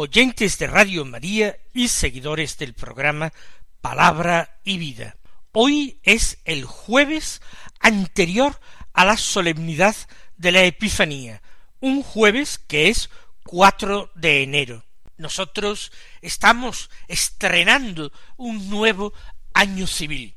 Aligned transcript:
oyentes 0.00 0.58
de 0.58 0.68
Radio 0.68 1.04
María 1.04 1.58
y 1.74 1.88
seguidores 1.88 2.56
del 2.56 2.72
programa 2.72 3.32
Palabra 3.80 4.60
y 4.62 4.78
Vida. 4.78 5.16
Hoy 5.50 5.98
es 6.04 6.38
el 6.44 6.64
jueves 6.66 7.42
anterior 7.80 8.60
a 8.92 9.04
la 9.04 9.16
solemnidad 9.16 9.96
de 10.36 10.52
la 10.52 10.62
Epifanía, 10.62 11.42
un 11.80 12.04
jueves 12.04 12.60
que 12.60 12.90
es 12.90 13.10
4 13.42 14.12
de 14.14 14.44
enero. 14.44 14.84
Nosotros 15.16 15.90
estamos 16.22 16.90
estrenando 17.08 18.12
un 18.36 18.70
nuevo 18.70 19.12
año 19.52 19.88
civil. 19.88 20.36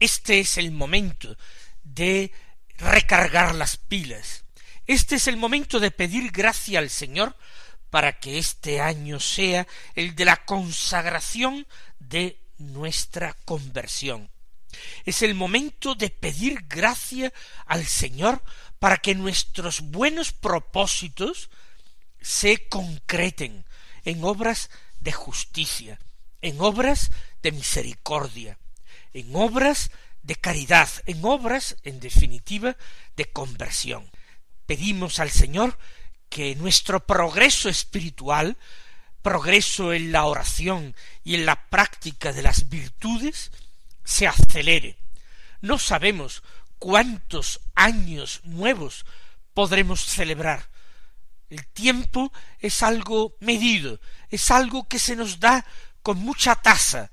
Este 0.00 0.40
es 0.40 0.58
el 0.58 0.72
momento 0.72 1.36
de 1.84 2.32
recargar 2.76 3.54
las 3.54 3.76
pilas. 3.76 4.42
Este 4.84 5.14
es 5.14 5.28
el 5.28 5.36
momento 5.36 5.78
de 5.78 5.92
pedir 5.92 6.32
gracia 6.32 6.80
al 6.80 6.90
Señor 6.90 7.36
para 7.90 8.18
que 8.18 8.38
este 8.38 8.80
año 8.80 9.20
sea 9.20 9.66
el 9.94 10.14
de 10.14 10.24
la 10.24 10.44
consagración 10.44 11.66
de 11.98 12.40
nuestra 12.58 13.34
conversión. 13.44 14.30
Es 15.04 15.22
el 15.22 15.34
momento 15.34 15.94
de 15.94 16.10
pedir 16.10 16.66
gracia 16.68 17.32
al 17.64 17.86
Señor 17.86 18.42
para 18.78 18.98
que 18.98 19.14
nuestros 19.14 19.80
buenos 19.80 20.32
propósitos 20.32 21.50
se 22.20 22.68
concreten, 22.68 23.64
en 24.04 24.24
obras 24.24 24.70
de 25.00 25.12
justicia, 25.12 25.98
en 26.40 26.60
obras 26.60 27.10
de 27.42 27.52
misericordia, 27.52 28.58
en 29.12 29.34
obras 29.34 29.90
de 30.22 30.36
caridad, 30.36 30.88
en 31.06 31.24
obras, 31.24 31.76
en 31.82 32.00
definitiva, 32.00 32.76
de 33.16 33.26
conversión. 33.26 34.10
Pedimos 34.66 35.20
al 35.20 35.30
Señor 35.30 35.78
que 36.36 36.54
nuestro 36.54 37.00
progreso 37.00 37.70
espiritual, 37.70 38.58
progreso 39.22 39.94
en 39.94 40.12
la 40.12 40.26
oración 40.26 40.94
y 41.24 41.34
en 41.34 41.46
la 41.46 41.70
práctica 41.70 42.34
de 42.34 42.42
las 42.42 42.68
virtudes, 42.68 43.50
se 44.04 44.26
acelere. 44.26 44.98
No 45.62 45.78
sabemos 45.78 46.42
cuántos 46.78 47.62
años 47.74 48.42
nuevos 48.44 49.06
podremos 49.54 50.04
celebrar, 50.04 50.68
el 51.48 51.66
tiempo 51.68 52.30
es 52.58 52.82
algo 52.82 53.34
medido, 53.40 53.98
es 54.28 54.50
algo 54.50 54.86
que 54.88 54.98
se 54.98 55.16
nos 55.16 55.40
da 55.40 55.64
con 56.02 56.18
mucha 56.18 56.54
tasa 56.54 57.10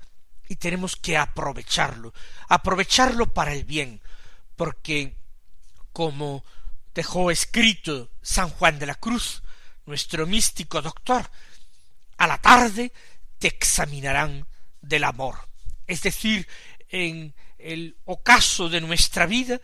y 0.50 0.56
tenemos 0.56 0.96
que 0.96 1.16
aprovecharlo, 1.16 2.12
aprovecharlo 2.50 3.32
para 3.32 3.54
el 3.54 3.64
bien, 3.64 4.02
porque 4.54 5.16
como 5.94 6.44
dejó 6.94 7.30
escrito 7.30 8.10
San 8.22 8.48
Juan 8.50 8.78
de 8.78 8.86
la 8.86 8.94
Cruz, 8.94 9.42
nuestro 9.86 10.26
místico 10.26 10.80
doctor, 10.80 11.28
a 12.16 12.26
la 12.26 12.38
tarde 12.38 12.92
te 13.38 13.48
examinarán 13.48 14.46
del 14.80 15.04
amor. 15.04 15.48
Es 15.86 16.02
decir, 16.02 16.46
en 16.88 17.34
el 17.58 17.96
ocaso 18.04 18.68
de 18.68 18.80
nuestra 18.80 19.26
vida, 19.26 19.60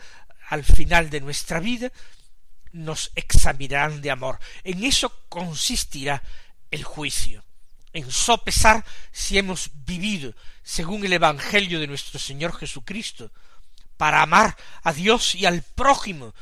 al 0.49 0.65
final 0.65 1.11
de 1.11 1.21
nuestra 1.21 1.61
vida, 1.61 1.93
nos 2.73 3.13
examinarán 3.15 4.01
de 4.01 4.11
amor. 4.11 4.39
En 4.65 4.85
eso 4.85 5.13
consistirá 5.29 6.23
el 6.71 6.85
juicio, 6.85 7.45
en 7.93 8.11
sopesar 8.11 8.85
si 9.13 9.39
hemos 9.39 9.71
vivido 9.75 10.35
según 10.63 11.05
el 11.05 11.13
Evangelio 11.13 11.81
de 11.81 11.87
nuestro 11.87 12.19
Señor 12.19 12.57
Jesucristo, 12.57 13.31
para 13.97 14.23
amar 14.23 14.57
a 14.83 14.93
Dios 14.93 15.35
y 15.35 15.47
al 15.47 15.63
prójimo 15.63 16.35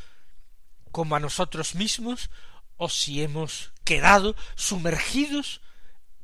como 0.88 1.16
a 1.16 1.20
nosotros 1.20 1.74
mismos, 1.74 2.30
o 2.76 2.88
si 2.88 3.22
hemos 3.22 3.72
quedado 3.84 4.36
sumergidos 4.54 5.60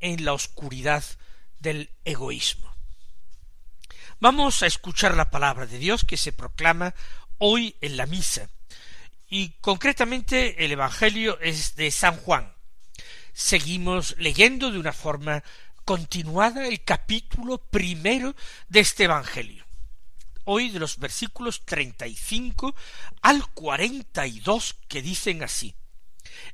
en 0.00 0.24
la 0.24 0.32
oscuridad 0.32 1.04
del 1.58 1.90
egoísmo. 2.04 2.74
Vamos 4.20 4.62
a 4.62 4.66
escuchar 4.66 5.16
la 5.16 5.30
palabra 5.30 5.66
de 5.66 5.78
Dios 5.78 6.04
que 6.04 6.16
se 6.16 6.32
proclama 6.32 6.94
hoy 7.38 7.76
en 7.80 7.96
la 7.96 8.06
misa 8.06 8.48
y 9.28 9.50
concretamente 9.60 10.64
el 10.64 10.72
Evangelio 10.72 11.40
es 11.40 11.74
de 11.74 11.90
San 11.90 12.16
Juan. 12.18 12.52
Seguimos 13.32 14.14
leyendo 14.18 14.70
de 14.70 14.78
una 14.78 14.92
forma 14.92 15.42
continuada 15.84 16.68
el 16.68 16.84
capítulo 16.84 17.58
primero 17.58 18.34
de 18.68 18.80
este 18.80 19.04
Evangelio. 19.04 19.63
Hoy 20.44 20.70
de 20.70 20.78
los 20.78 20.98
versículos 20.98 21.64
treinta 21.64 22.06
y 22.06 22.14
cinco 22.14 22.74
al 23.22 23.48
cuarenta 23.52 24.26
y 24.26 24.40
dos 24.40 24.76
que 24.88 25.02
dicen 25.02 25.42
así. 25.42 25.74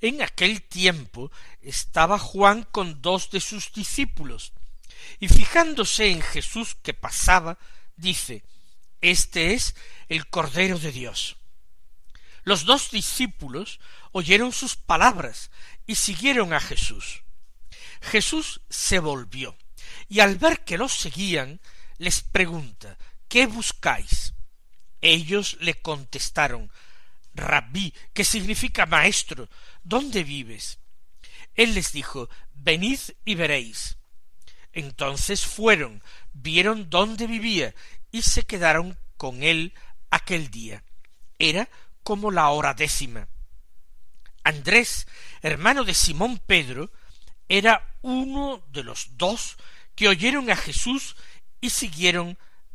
En 0.00 0.22
aquel 0.22 0.62
tiempo 0.62 1.30
estaba 1.60 2.18
Juan 2.18 2.64
con 2.64 3.02
dos 3.02 3.30
de 3.30 3.40
sus 3.40 3.72
discípulos, 3.72 4.52
y 5.18 5.28
fijándose 5.28 6.10
en 6.10 6.22
Jesús 6.22 6.76
que 6.82 6.94
pasaba, 6.94 7.58
dice, 7.96 8.44
Este 9.00 9.54
es 9.54 9.74
el 10.08 10.28
Cordero 10.28 10.78
de 10.78 10.92
Dios. 10.92 11.36
Los 12.42 12.64
dos 12.64 12.90
discípulos 12.90 13.80
oyeron 14.12 14.52
sus 14.52 14.76
palabras 14.76 15.50
y 15.86 15.96
siguieron 15.96 16.52
a 16.52 16.60
Jesús. 16.60 17.22
Jesús 18.00 18.60
se 18.70 18.98
volvió 18.98 19.56
y 20.08 20.20
al 20.20 20.36
ver 20.36 20.64
que 20.64 20.78
los 20.78 20.92
seguían, 20.92 21.60
les 21.98 22.22
pregunta 22.22 22.96
¿Qué 23.30 23.46
buscáis? 23.46 24.34
Ellos 25.00 25.56
le 25.60 25.74
contestaron 25.74 26.70
Rabí, 27.32 27.94
que 28.12 28.24
significa 28.24 28.86
maestro, 28.86 29.48
¿dónde 29.84 30.24
vives? 30.24 30.80
Él 31.54 31.74
les 31.74 31.92
dijo 31.92 32.28
Venid 32.52 32.98
y 33.24 33.36
veréis. 33.36 33.98
Entonces 34.72 35.46
fueron, 35.46 36.02
vieron 36.32 36.90
dónde 36.90 37.28
vivía 37.28 37.72
y 38.10 38.22
se 38.22 38.42
quedaron 38.42 38.98
con 39.16 39.44
él 39.44 39.74
aquel 40.10 40.50
día. 40.50 40.82
Era 41.38 41.68
como 42.02 42.32
la 42.32 42.48
hora 42.48 42.74
décima. 42.74 43.28
Andrés, 44.42 45.06
hermano 45.40 45.84
de 45.84 45.94
Simón 45.94 46.38
Pedro, 46.44 46.90
era 47.48 47.96
uno 48.02 48.64
de 48.72 48.82
los 48.82 49.16
dos 49.16 49.56
que 49.94 50.08
oyeron 50.08 50.50
a 50.50 50.56
Jesús 50.56 51.14
y 51.60 51.70
siguieron, 51.70 52.36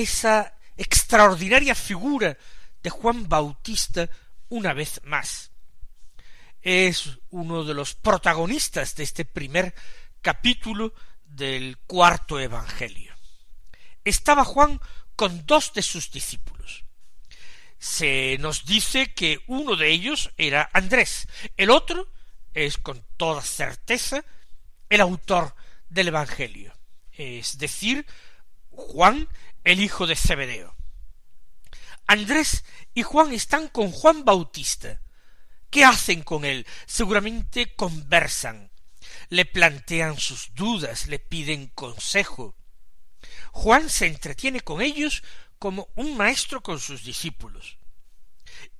esa 0.00 0.54
extraordinaria 0.76 1.74
figura 1.74 2.36
de 2.82 2.90
Juan 2.90 3.28
Bautista 3.28 4.08
una 4.48 4.72
vez 4.72 5.00
más. 5.04 5.50
Es 6.60 7.18
uno 7.30 7.64
de 7.64 7.74
los 7.74 7.94
protagonistas 7.94 8.94
de 8.94 9.04
este 9.04 9.24
primer 9.24 9.74
capítulo 10.20 10.94
del 11.24 11.78
cuarto 11.86 12.38
Evangelio. 12.38 13.14
Estaba 14.04 14.44
Juan 14.44 14.80
con 15.14 15.46
dos 15.46 15.72
de 15.72 15.82
sus 15.82 16.10
discípulos 16.10 16.86
se 17.78 18.36
nos 18.40 18.64
dice 18.64 19.12
que 19.12 19.40
uno 19.46 19.76
de 19.76 19.90
ellos 19.90 20.30
era 20.36 20.68
Andrés, 20.72 21.28
el 21.56 21.70
otro 21.70 22.08
es 22.54 22.78
con 22.78 23.04
toda 23.16 23.42
certeza 23.42 24.24
el 24.88 25.00
autor 25.00 25.54
del 25.88 26.08
Evangelio, 26.08 26.72
es 27.12 27.58
decir, 27.58 28.06
Juan, 28.70 29.28
el 29.66 29.80
hijo 29.80 30.06
de 30.06 30.14
Zebedeo. 30.14 30.76
Andrés 32.06 32.64
y 32.94 33.02
Juan 33.02 33.32
están 33.32 33.66
con 33.66 33.90
Juan 33.90 34.24
Bautista. 34.24 35.02
¿Qué 35.70 35.84
hacen 35.84 36.22
con 36.22 36.44
él? 36.44 36.64
Seguramente 36.86 37.74
conversan. 37.74 38.70
le 39.28 39.44
plantean 39.44 40.18
sus 40.20 40.54
dudas, 40.54 41.08
le 41.08 41.18
piden 41.18 41.66
consejo. 41.66 42.54
Juan 43.50 43.90
se 43.90 44.06
entretiene 44.06 44.60
con 44.60 44.80
ellos 44.80 45.24
como 45.58 45.88
un 45.96 46.16
maestro 46.16 46.62
con 46.62 46.78
sus 46.78 47.02
discípulos. 47.02 47.76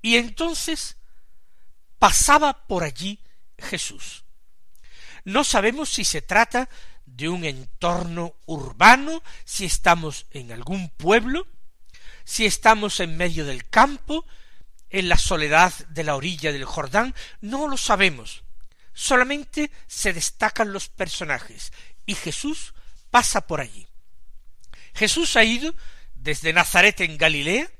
Y 0.02 0.16
entonces 0.16 0.98
pasaba 1.98 2.68
por 2.68 2.84
allí 2.84 3.24
Jesús. 3.58 4.24
No 5.24 5.42
sabemos 5.42 5.88
si 5.88 6.04
se 6.04 6.22
trata 6.22 6.68
de 7.06 7.28
un 7.28 7.44
entorno 7.44 8.34
urbano, 8.44 9.22
si 9.44 9.64
estamos 9.64 10.26
en 10.30 10.52
algún 10.52 10.90
pueblo, 10.90 11.46
si 12.24 12.44
estamos 12.44 13.00
en 13.00 13.16
medio 13.16 13.44
del 13.44 13.68
campo, 13.68 14.26
en 14.90 15.08
la 15.08 15.16
soledad 15.16 15.72
de 15.88 16.04
la 16.04 16.16
orilla 16.16 16.52
del 16.52 16.64
Jordán, 16.64 17.14
no 17.40 17.68
lo 17.68 17.76
sabemos. 17.76 18.42
Solamente 18.92 19.70
se 19.86 20.12
destacan 20.12 20.72
los 20.72 20.88
personajes 20.88 21.72
y 22.04 22.14
Jesús 22.14 22.74
pasa 23.10 23.46
por 23.46 23.60
allí. 23.60 23.86
Jesús 24.94 25.36
ha 25.36 25.44
ido 25.44 25.74
desde 26.14 26.52
Nazaret 26.52 27.00
en 27.00 27.18
Galilea 27.18 27.70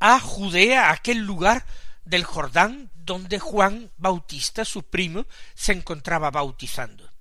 a 0.00 0.18
Judea, 0.20 0.88
a 0.88 0.92
aquel 0.92 1.18
lugar 1.18 1.64
del 2.04 2.24
Jordán 2.24 2.90
donde 2.94 3.38
Juan 3.38 3.90
Bautista, 3.96 4.64
su 4.64 4.84
primo, 4.84 5.26
se 5.54 5.72
encontraba 5.72 6.30
bautizando. 6.30 7.11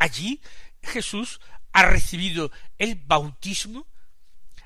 Allí 0.00 0.40
Jesús 0.82 1.40
ha 1.72 1.84
recibido 1.84 2.50
el 2.78 2.96
bautismo 2.96 3.86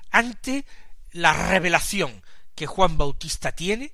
ante 0.09 0.65
la 1.11 1.33
revelación 1.49 2.23
que 2.55 2.65
Juan 2.65 2.97
Bautista 2.97 3.51
tiene 3.51 3.93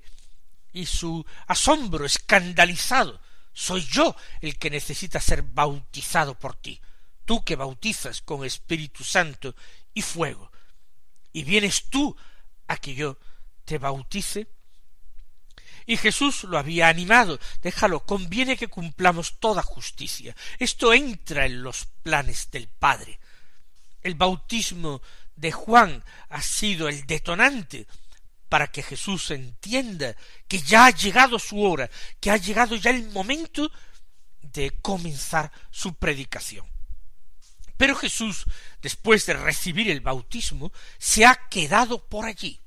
y 0.72 0.86
su 0.86 1.26
asombro 1.48 2.06
escandalizado. 2.06 3.20
Soy 3.52 3.84
yo 3.84 4.14
el 4.40 4.56
que 4.56 4.70
necesita 4.70 5.20
ser 5.20 5.42
bautizado 5.42 6.38
por 6.38 6.54
ti, 6.54 6.80
tú 7.24 7.44
que 7.44 7.56
bautizas 7.56 8.22
con 8.22 8.44
Espíritu 8.44 9.02
Santo 9.02 9.56
y 9.92 10.02
fuego, 10.02 10.52
y 11.32 11.42
vienes 11.42 11.90
tú 11.90 12.16
a 12.68 12.76
que 12.76 12.94
yo 12.94 13.18
te 13.64 13.78
bautice. 13.78 14.46
Y 15.86 15.96
Jesús 15.96 16.44
lo 16.44 16.58
había 16.58 16.88
animado, 16.88 17.38
déjalo, 17.62 18.04
conviene 18.04 18.56
que 18.56 18.68
cumplamos 18.68 19.38
toda 19.40 19.62
justicia. 19.62 20.34
Esto 20.58 20.92
entra 20.92 21.46
en 21.46 21.62
los 21.62 21.86
planes 22.02 22.50
del 22.50 22.68
Padre. 22.68 23.18
El 24.02 24.14
bautismo 24.14 25.02
de 25.36 25.52
Juan 25.52 26.04
ha 26.28 26.42
sido 26.42 26.88
el 26.88 27.06
detonante 27.06 27.86
para 28.48 28.66
que 28.66 28.82
Jesús 28.82 29.30
entienda 29.30 30.14
que 30.46 30.60
ya 30.60 30.86
ha 30.86 30.90
llegado 30.90 31.38
su 31.38 31.62
hora, 31.62 31.90
que 32.20 32.30
ha 32.30 32.36
llegado 32.36 32.76
ya 32.76 32.90
el 32.90 33.08
momento 33.10 33.70
de 34.42 34.70
comenzar 34.82 35.50
su 35.70 35.94
predicación. 35.94 36.66
Pero 37.76 37.96
Jesús, 37.96 38.44
después 38.80 39.26
de 39.26 39.34
recibir 39.34 39.90
el 39.90 40.00
bautismo, 40.00 40.72
se 40.98 41.24
ha 41.24 41.48
quedado 41.48 42.06
por 42.06 42.26
allí. 42.26 42.60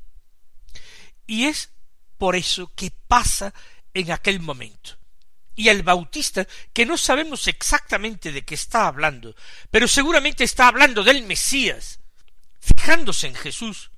Y 1.27 1.45
es 1.45 1.69
por 2.17 2.35
eso 2.35 2.71
que 2.75 2.91
pasa 2.91 3.53
en 3.93 4.11
aquel 4.11 4.39
momento. 4.39 4.97
Y 5.55 5.69
el 5.69 5.83
bautista, 5.83 6.45
que 6.73 6.85
no 6.85 6.97
sabemos 6.97 7.47
exactamente 7.47 8.31
de 8.31 8.43
qué 8.43 8.55
está 8.55 8.87
hablando, 8.87 9.35
pero 9.71 9.87
seguramente 9.87 10.43
está 10.43 10.67
hablando 10.67 11.03
del 11.03 11.23
Mesías, 11.23 11.99
fijándose 12.59 13.27
en 13.27 13.35
Jesús, 13.35 13.91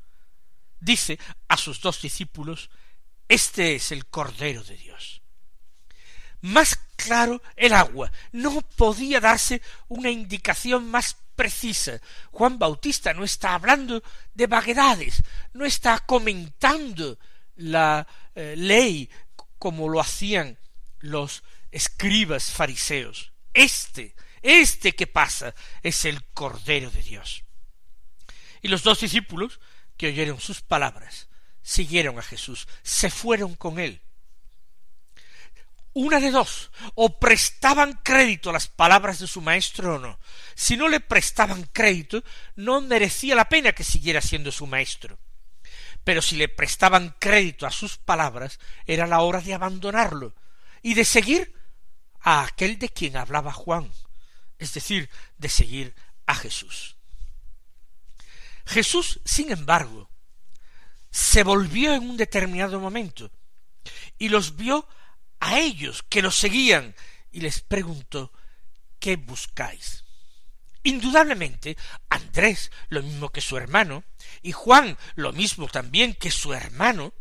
dice 0.79 1.19
a 1.47 1.57
sus 1.57 1.81
dos 1.81 2.01
discípulos, 2.01 2.69
Este 3.27 3.75
es 3.75 3.91
el 3.91 4.05
Cordero 4.05 4.63
de 4.63 4.77
Dios. 4.77 5.21
Más 6.41 6.79
claro 6.95 7.41
el 7.55 7.73
agua. 7.73 8.11
No 8.31 8.61
podía 8.61 9.19
darse 9.19 9.61
una 9.87 10.11
indicación 10.11 10.89
más 10.89 11.17
precisa. 11.35 11.99
Juan 12.31 12.59
Bautista 12.59 13.13
no 13.13 13.23
está 13.23 13.53
hablando 13.53 14.03
de 14.33 14.47
vaguedades, 14.47 15.23
no 15.53 15.65
está 15.65 15.99
comentando 15.99 17.17
la 17.57 18.07
eh, 18.35 18.55
ley 18.57 19.09
como 19.59 19.89
lo 19.89 19.99
hacían 19.99 20.57
los 20.99 21.43
escribas 21.71 22.51
fariseos. 22.51 23.31
Este, 23.53 24.15
este 24.41 24.95
que 24.95 25.07
pasa 25.07 25.53
es 25.83 26.05
el 26.05 26.23
Cordero 26.25 26.89
de 26.91 27.03
Dios. 27.03 27.43
Y 28.61 28.67
los 28.67 28.83
dos 28.83 29.01
discípulos 29.01 29.59
que 29.97 30.07
oyeron 30.07 30.39
sus 30.39 30.61
palabras, 30.61 31.27
siguieron 31.61 32.17
a 32.19 32.23
Jesús, 32.23 32.67
se 32.83 33.09
fueron 33.09 33.55
con 33.55 33.79
él. 33.79 34.01
Una 35.93 36.19
de 36.19 36.29
dos, 36.29 36.69
o 36.93 37.17
prestaban 37.19 37.99
crédito 38.03 38.51
a 38.51 38.53
las 38.53 38.67
palabras 38.67 39.17
de 39.17 39.27
su 39.27 39.41
maestro 39.41 39.95
o 39.95 39.99
no. 39.99 40.19
Si 40.53 40.77
no 40.77 40.87
le 40.87 40.99
prestaban 40.99 41.63
crédito, 41.73 42.23
no 42.55 42.81
merecía 42.81 43.33
la 43.33 43.49
pena 43.49 43.73
que 43.73 43.83
siguiera 43.83 44.21
siendo 44.21 44.51
su 44.51 44.67
maestro. 44.67 45.17
Pero 46.07 46.21
si 46.21 46.37
le 46.37 46.47
prestaban 46.47 47.17
crédito 47.19 47.67
a 47.67 47.69
sus 47.69 47.97
palabras, 47.97 48.61
era 48.85 49.07
la 49.07 49.19
hora 49.19 49.41
de 49.41 49.53
abandonarlo 49.53 50.33
y 50.81 50.93
de 50.93 51.03
seguir 51.03 51.53
a 52.21 52.45
aquel 52.45 52.79
de 52.79 52.87
quien 52.87 53.17
hablaba 53.17 53.51
Juan, 53.51 53.91
es 54.57 54.73
decir, 54.73 55.09
de 55.37 55.49
seguir 55.49 55.93
a 56.25 56.33
Jesús. 56.33 56.95
Jesús, 58.65 59.19
sin 59.25 59.51
embargo, 59.51 60.09
se 61.11 61.43
volvió 61.43 61.93
en 61.93 62.09
un 62.09 62.15
determinado 62.15 62.79
momento 62.79 63.29
y 64.17 64.29
los 64.29 64.55
vio 64.55 64.87
a 65.41 65.59
ellos 65.59 66.03
que 66.03 66.21
los 66.21 66.37
seguían 66.37 66.95
y 67.33 67.41
les 67.41 67.59
preguntó 67.59 68.31
¿qué 68.99 69.17
buscáis? 69.17 70.05
Indudablemente, 70.87 71.75
Andrés, 72.07 72.71
lo 72.87 73.03
mismo 73.03 73.27
que 73.29 73.41
su 73.41 73.57
hermano, 73.57 74.05
y 74.41 74.53
Juan, 74.53 74.97
lo 75.15 75.33
mismo 75.33 75.67
también 75.67 76.13
que 76.13 76.31
su 76.31 76.53
hermano, 76.53 77.13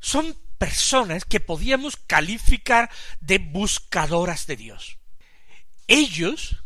son 0.00 0.36
personas 0.58 1.24
que 1.24 1.40
podíamos 1.40 1.96
calificar 1.96 2.90
de 3.20 3.38
buscadoras 3.38 4.46
de 4.46 4.56
Dios. 4.56 4.98
Ellos, 5.86 6.62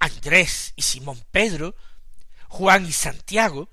Andrés 0.00 0.72
y 0.74 0.80
Simón 0.80 1.22
Pedro, 1.30 1.76
Juan 2.48 2.86
y 2.86 2.92
Santiago, 2.92 3.68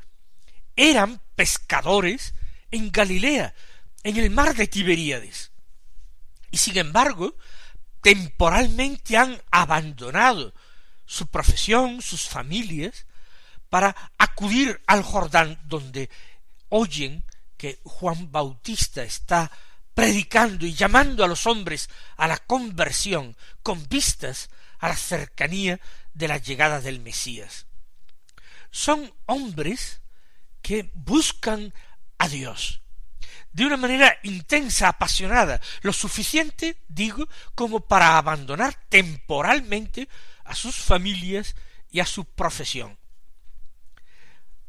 eran 0.76 1.22
pescadores 1.38 2.36
en 2.72 2.92
Galilea, 2.92 3.56
en 4.04 4.18
el 4.18 4.32
mar 4.32 4.54
de 4.54 4.68
Tiberíades. 4.68 5.54
Y 6.52 6.58
sin 6.58 6.78
embargo, 6.78 7.38
temporalmente 8.02 9.16
han 9.16 9.42
abandonado 9.50 10.54
su 11.06 11.28
profesión, 11.28 12.02
sus 12.02 12.28
familias, 12.28 13.06
para 13.70 13.96
acudir 14.18 14.82
al 14.88 15.04
Jordán, 15.04 15.60
donde 15.66 16.10
oyen 16.70 17.24
que 17.58 17.80
Juan 17.84 18.32
Bautista 18.32 19.04
está 19.04 19.52
predicando 19.94 20.66
y 20.66 20.74
llamando 20.74 21.24
a 21.24 21.28
los 21.28 21.46
hombres 21.46 21.90
a 22.18 22.28
la 22.28 22.38
conversión 22.38 23.38
con 23.62 23.88
vistas 23.88 24.50
a 24.80 24.90
la 24.90 24.98
cercanía 24.98 25.80
de 26.14 26.28
la 26.28 26.38
llegada 26.38 26.82
del 26.82 27.00
Mesías. 27.00 27.68
Son 28.70 29.14
hombres 29.28 30.02
que 30.62 30.92
buscan 30.94 31.74
a 32.18 32.28
Dios 32.28 32.82
de 33.54 33.66
una 33.66 33.78
manera 33.78 34.18
intensa, 34.24 34.90
apasionada, 34.90 35.62
lo 35.82 35.94
suficiente, 35.94 36.78
digo, 36.88 37.30
como 37.54 37.82
para 37.82 38.18
abandonar 38.18 38.76
temporalmente 38.90 40.10
a 40.44 40.56
sus 40.56 40.76
familias 40.76 41.56
y 41.90 42.00
a 42.00 42.06
su 42.06 42.26
profesión. 42.26 42.98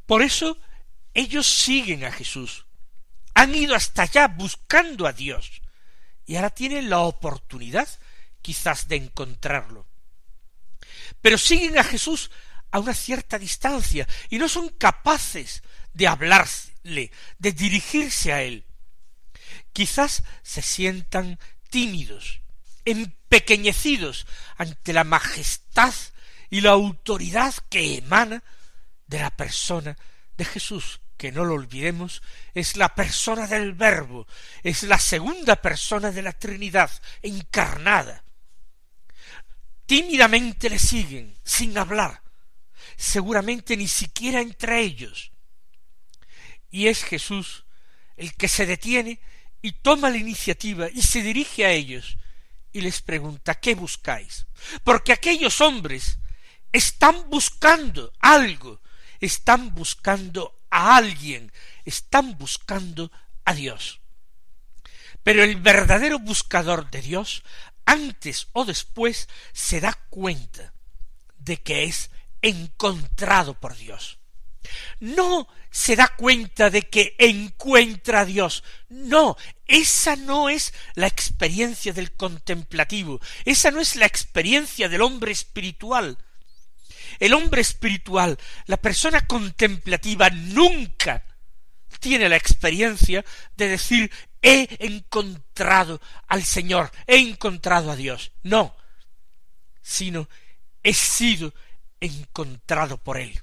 Por 0.07 0.23
eso 0.23 0.59
ellos 1.14 1.47
siguen 1.47 2.04
a 2.04 2.12
Jesús, 2.12 2.66
han 3.35 3.54
ido 3.54 3.75
hasta 3.75 4.02
allá 4.02 4.28
buscando 4.28 5.07
a 5.07 5.12
Dios, 5.12 5.62
y 6.26 6.37
ahora 6.37 6.50
tienen 6.50 6.90
la 6.90 7.00
oportunidad 7.00 7.88
quizás 8.43 8.88
de 8.88 8.97
encontrarlo. 8.97 9.87
Pero 11.21 11.38
siguen 11.38 11.78
a 11.78 11.85
Jesús 11.85 12.31
a 12.71 12.78
una 12.78 12.95
cierta 12.95 13.38
distancia 13.38 14.07
y 14.31 14.38
no 14.38 14.49
son 14.49 14.69
capaces 14.69 15.62
de 15.93 16.09
hablarle, 16.09 17.11
de 17.38 17.52
dirigirse 17.52 18.33
a 18.33 18.43
él. 18.43 18.66
Quizás 19.73 20.25
se 20.43 20.62
sientan 20.62 21.38
tímidos, 21.71 22.40
empequeñecidos 23.35 24.26
ante 24.57 24.93
la 24.93 25.03
majestad 25.03 25.93
y 26.50 26.61
la 26.61 26.71
autoridad 26.71 27.53
que 27.69 27.99
emana 27.99 28.45
de 29.09 29.19
la 29.19 29.31
persona 29.31 29.99
de 30.37 30.45
Jesús, 30.45 31.00
que 31.17 31.33
no 31.33 31.45
lo 31.45 31.55
olvidemos, 31.55 32.23
es 32.55 32.76
la 32.76 32.95
persona 32.95 33.49
del 33.49 33.73
Verbo, 33.73 34.29
es 34.62 34.85
la 34.85 35.00
segunda 35.00 35.57
persona 35.57 36.12
de 36.12 36.23
la 36.23 36.33
Trinidad 36.33 36.91
encarnada. 37.23 38.23
Tímidamente 39.87 40.71
le 40.71 40.79
siguen, 40.79 41.37
sin 41.43 41.76
hablar, 41.76 42.23
seguramente 42.97 43.76
ni 43.76 43.88
siquiera 43.88 44.41
entre 44.41 44.81
ellos. 44.81 45.33
Y 46.71 46.87
es 46.87 47.03
Jesús 47.03 47.64
el 48.17 48.35
que 48.35 48.47
se 48.47 48.64
detiene 48.64 49.19
y 49.61 49.73
toma 49.73 50.09
la 50.09 50.19
iniciativa 50.19 50.88
y 50.88 51.03
se 51.03 51.21
dirige 51.21 51.67
a 51.67 51.73
ellos 51.73 52.17
y 52.75 52.83
les 52.83 53.00
pregunta 53.00 53.54
¿qué 53.54 53.75
buscáis? 53.75 54.47
Porque 54.83 55.14
aquellos 55.14 55.62
hombres 55.62 56.19
están 56.73 57.31
buscando 57.31 58.12
algo, 58.19 58.83
están 59.21 59.75
buscando 59.75 60.61
a 60.71 60.97
alguien, 60.97 61.52
están 61.85 62.37
buscando 62.37 63.11
a 63.45 63.54
Dios. 63.54 64.00
Pero 65.23 65.43
el 65.45 65.57
verdadero 65.57 66.19
buscador 66.19 66.90
de 66.90 67.00
Dios, 67.00 67.45
antes 67.87 68.49
o 68.52 68.64
después, 68.64 69.28
se 69.52 69.81
da 69.81 69.93
cuenta 70.11 70.75
de 71.38 71.62
que 71.62 71.85
es 71.85 72.11
encontrado 72.43 73.54
por 73.59 73.76
Dios. 73.76 74.19
No 75.00 75.49
se 75.71 75.97
da 75.97 76.09
cuenta 76.09 76.71
de 76.71 76.83
que 76.83 77.14
encuentra 77.18 78.21
a 78.21 78.25
Dios. 78.25 78.62
No, 78.88 79.37
esa 79.66 80.16
no 80.16 80.49
es 80.49 80.73
la 80.94 81.06
experiencia 81.06 81.92
del 81.92 82.12
contemplativo, 82.12 83.21
esa 83.44 83.71
no 83.71 83.80
es 83.80 83.97
la 83.97 84.06
experiencia 84.06 84.88
del 84.88 85.02
hombre 85.02 85.33
espiritual. 85.33 86.18
El 87.21 87.35
hombre 87.35 87.61
espiritual, 87.61 88.38
la 88.66 88.76
persona 88.76 89.21
contemplativa, 89.26 90.30
nunca 90.30 91.25
tiene 92.00 92.28
la 92.28 92.37
experiencia 92.37 93.25
de 93.56 93.68
decir 93.68 94.11
he 94.42 94.68
encontrado 94.87 96.00
al 96.28 96.44
Señor, 96.44 96.90
he 97.06 97.16
encontrado 97.16 97.90
a 97.90 97.97
Dios. 97.97 98.33
No, 98.42 98.76
sino 99.80 100.28
he 100.83 100.92
sido 100.92 101.54
encontrado 102.00 102.99
por 102.99 103.16
Él. 103.16 103.40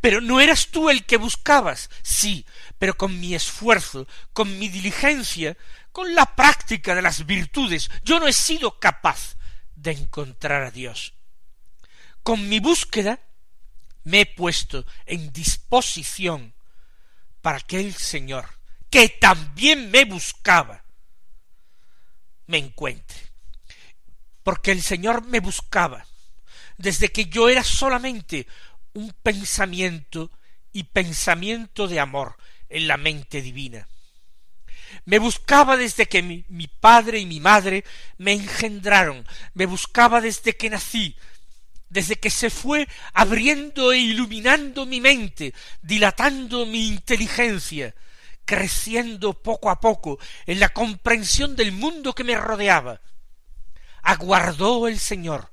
Pero 0.00 0.20
no 0.20 0.40
eras 0.40 0.68
tú 0.68 0.90
el 0.90 1.04
que 1.04 1.16
buscabas, 1.16 1.90
sí, 2.02 2.46
pero 2.78 2.96
con 2.96 3.18
mi 3.20 3.34
esfuerzo, 3.34 4.06
con 4.32 4.58
mi 4.58 4.68
diligencia, 4.68 5.56
con 5.92 6.14
la 6.14 6.34
práctica 6.34 6.94
de 6.94 7.02
las 7.02 7.26
virtudes, 7.26 7.90
yo 8.02 8.18
no 8.18 8.26
he 8.26 8.32
sido 8.32 8.78
capaz 8.78 9.36
de 9.74 9.92
encontrar 9.92 10.62
a 10.62 10.70
Dios. 10.70 11.14
Con 12.22 12.48
mi 12.48 12.60
búsqueda 12.60 13.20
me 14.04 14.20
he 14.20 14.26
puesto 14.26 14.84
en 15.06 15.32
disposición 15.32 16.54
para 17.40 17.60
que 17.60 17.80
el 17.80 17.94
Señor, 17.94 18.48
que 18.90 19.08
también 19.08 19.90
me 19.90 20.04
buscaba, 20.04 20.84
me 22.46 22.58
encuentre. 22.58 23.18
Porque 24.42 24.72
el 24.72 24.82
Señor 24.82 25.24
me 25.26 25.40
buscaba 25.40 26.06
desde 26.76 27.10
que 27.10 27.26
yo 27.26 27.48
era 27.48 27.62
solamente 27.62 28.46
un 28.94 29.14
pensamiento 29.22 30.30
y 30.72 30.84
pensamiento 30.84 31.88
de 31.88 32.00
amor 32.00 32.36
en 32.68 32.88
la 32.88 32.96
mente 32.96 33.42
divina. 33.42 33.88
Me 35.04 35.18
buscaba 35.18 35.76
desde 35.76 36.06
que 36.06 36.22
mi, 36.22 36.44
mi, 36.48 36.66
padre 36.66 37.18
y 37.18 37.26
mi 37.26 37.40
madre 37.40 37.84
me 38.18 38.32
engendraron, 38.32 39.26
me 39.54 39.66
buscaba 39.66 40.20
desde 40.20 40.56
que 40.56 40.70
nací, 40.70 41.16
desde 41.88 42.16
que 42.16 42.30
se 42.30 42.50
fue 42.50 42.88
abriendo 43.12 43.92
e 43.92 43.98
iluminando 43.98 44.86
mi 44.86 45.00
mente, 45.00 45.54
dilatando 45.82 46.66
mi 46.66 46.88
inteligencia, 46.88 47.94
creciendo 48.44 49.34
poco 49.34 49.70
a 49.70 49.80
poco 49.80 50.18
en 50.46 50.60
la 50.60 50.70
comprensión 50.70 51.56
del 51.56 51.72
mundo 51.72 52.14
que 52.14 52.24
me 52.24 52.36
rodeaba. 52.36 53.00
Aguardó 54.02 54.88
el 54.88 54.98
Señor, 54.98 55.50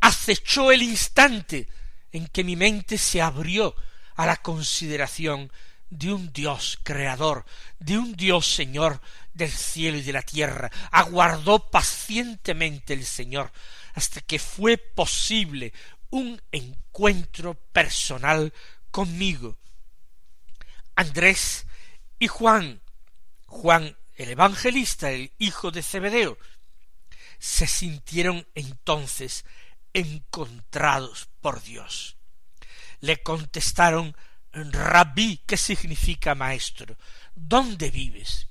acechó 0.00 0.72
el 0.72 0.82
instante 0.82 1.68
en 2.12 2.26
que 2.26 2.44
mi 2.44 2.56
mente 2.56 2.98
se 2.98 3.20
abrió 3.20 3.74
a 4.14 4.26
la 4.26 4.36
consideración 4.36 5.50
de 5.90 6.12
un 6.12 6.32
Dios 6.32 6.78
creador, 6.82 7.44
de 7.78 7.98
un 7.98 8.14
Dios 8.14 8.46
Señor 8.46 9.00
del 9.34 9.50
cielo 9.50 9.98
y 9.98 10.02
de 10.02 10.12
la 10.12 10.22
tierra. 10.22 10.70
Aguardó 10.90 11.70
pacientemente 11.70 12.94
el 12.94 13.04
Señor 13.04 13.52
hasta 13.94 14.20
que 14.20 14.38
fue 14.38 14.78
posible 14.78 15.72
un 16.10 16.40
encuentro 16.50 17.54
personal 17.54 18.52
conmigo. 18.90 19.58
Andrés 20.94 21.66
y 22.18 22.28
Juan, 22.28 22.80
Juan 23.46 23.96
el 24.16 24.30
evangelista, 24.30 25.10
el 25.10 25.32
hijo 25.38 25.70
de 25.70 25.82
Zebedeo, 25.82 26.38
se 27.38 27.66
sintieron 27.66 28.46
entonces 28.54 29.44
encontrados 29.94 31.28
por 31.40 31.62
Dios. 31.62 32.16
Le 33.00 33.22
contestaron 33.22 34.16
Rabí, 34.52 35.38
que 35.46 35.56
significa 35.56 36.34
maestro, 36.34 36.96
¿dónde 37.34 37.90
vives? 37.90 38.48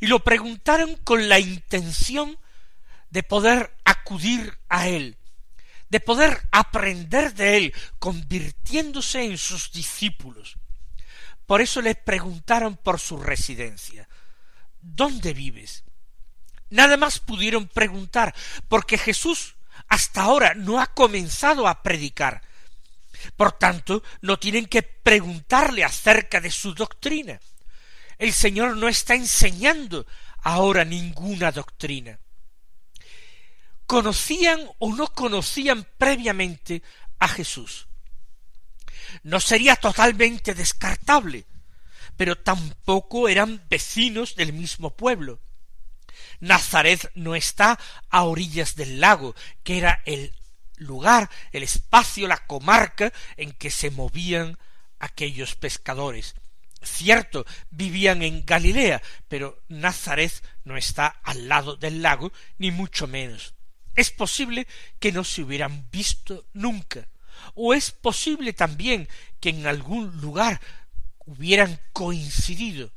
Y 0.00 0.06
lo 0.06 0.20
preguntaron 0.20 0.96
con 0.96 1.28
la 1.28 1.38
intención 1.38 2.38
de 3.10 3.22
poder 3.22 3.76
acudir 3.84 4.58
a 4.68 4.88
él, 4.88 5.16
de 5.88 6.00
poder 6.00 6.48
aprender 6.50 7.34
de 7.34 7.56
él, 7.56 7.74
convirtiéndose 7.98 9.24
en 9.24 9.38
sus 9.38 9.72
discípulos. 9.72 10.56
Por 11.46 11.60
eso 11.60 11.80
le 11.80 11.94
preguntaron 11.94 12.76
por 12.76 13.00
su 13.00 13.16
residencia. 13.18 14.08
¿Dónde 14.80 15.32
vives? 15.32 15.84
Nada 16.70 16.96
más 16.96 17.18
pudieron 17.18 17.66
preguntar, 17.66 18.34
porque 18.68 18.96
Jesús 18.98 19.56
hasta 19.90 20.22
ahora 20.22 20.54
no 20.54 20.80
ha 20.80 20.86
comenzado 20.86 21.68
a 21.68 21.82
predicar. 21.82 22.40
Por 23.36 23.52
tanto, 23.52 24.02
no 24.22 24.38
tienen 24.38 24.64
que 24.64 24.82
preguntarle 24.82 25.84
acerca 25.84 26.40
de 26.40 26.50
su 26.50 26.72
doctrina. 26.72 27.38
El 28.16 28.32
Señor 28.32 28.78
no 28.78 28.88
está 28.88 29.14
enseñando 29.14 30.06
ahora 30.42 30.86
ninguna 30.86 31.52
doctrina 31.52 32.18
conocían 33.90 34.70
o 34.78 34.94
no 34.94 35.08
conocían 35.08 35.84
previamente 35.98 36.80
a 37.18 37.26
Jesús. 37.26 37.88
No 39.24 39.40
sería 39.40 39.74
totalmente 39.74 40.54
descartable, 40.54 41.44
pero 42.16 42.38
tampoco 42.38 43.28
eran 43.28 43.60
vecinos 43.68 44.36
del 44.36 44.52
mismo 44.52 44.90
pueblo. 44.90 45.40
Nazaret 46.40 47.10
no 47.14 47.34
está 47.34 47.78
a 48.08 48.24
orillas 48.24 48.74
del 48.74 49.00
lago, 49.00 49.34
que 49.62 49.78
era 49.78 50.02
el 50.04 50.32
lugar, 50.76 51.30
el 51.52 51.62
espacio, 51.62 52.26
la 52.26 52.46
comarca 52.46 53.12
en 53.36 53.52
que 53.52 53.70
se 53.70 53.90
movían 53.90 54.58
aquellos 54.98 55.54
pescadores. 55.54 56.34
Cierto, 56.82 57.44
vivían 57.70 58.22
en 58.22 58.46
Galilea, 58.46 59.02
pero 59.28 59.62
Nazaret 59.68 60.32
no 60.64 60.76
está 60.76 61.06
al 61.06 61.48
lado 61.48 61.76
del 61.76 62.00
lago, 62.00 62.32
ni 62.58 62.70
mucho 62.70 63.06
menos. 63.06 63.54
Es 63.94 64.10
posible 64.10 64.66
que 64.98 65.12
no 65.12 65.24
se 65.24 65.42
hubieran 65.42 65.88
visto 65.90 66.46
nunca, 66.54 67.08
o 67.54 67.74
es 67.74 67.90
posible 67.90 68.52
también 68.52 69.08
que 69.40 69.50
en 69.50 69.66
algún 69.66 70.20
lugar 70.20 70.60
hubieran 71.26 71.80
coincidido, 71.92 72.92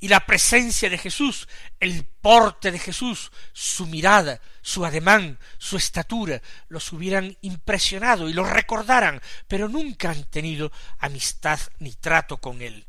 y 0.00 0.08
la 0.08 0.24
presencia 0.24 0.88
de 0.88 0.98
Jesús, 0.98 1.48
el 1.80 2.04
porte 2.04 2.70
de 2.70 2.78
Jesús, 2.78 3.32
su 3.52 3.86
mirada, 3.86 4.40
su 4.62 4.84
ademán, 4.84 5.38
su 5.58 5.76
estatura, 5.76 6.40
los 6.68 6.92
hubieran 6.92 7.36
impresionado 7.40 8.28
y 8.28 8.32
los 8.32 8.48
recordaran, 8.48 9.20
pero 9.48 9.68
nunca 9.68 10.10
han 10.10 10.24
tenido 10.24 10.70
amistad 10.98 11.58
ni 11.80 11.94
trato 11.94 12.36
con 12.36 12.62
él. 12.62 12.86